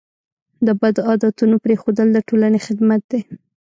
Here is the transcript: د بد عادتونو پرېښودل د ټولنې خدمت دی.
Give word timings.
د 0.65 0.67
بد 0.81 0.95
عادتونو 1.07 1.55
پرېښودل 1.63 2.07
د 2.13 2.17
ټولنې 2.27 2.59
خدمت 2.67 3.01
دی. 3.11 3.21